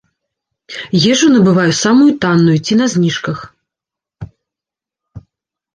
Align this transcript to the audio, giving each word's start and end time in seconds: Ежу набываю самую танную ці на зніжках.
Ежу 1.11 1.27
набываю 1.33 1.73
самую 1.83 2.09
танную 2.25 2.57
ці 2.65 2.73
на 2.81 2.85
зніжках. 2.95 3.45